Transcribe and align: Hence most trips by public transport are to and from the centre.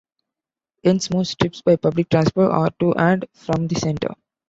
Hence 0.83 1.11
most 1.11 1.37
trips 1.37 1.61
by 1.61 1.75
public 1.75 2.09
transport 2.09 2.49
are 2.51 2.71
to 2.79 2.95
and 2.95 3.23
from 3.35 3.67
the 3.67 3.75
centre. 3.75 4.15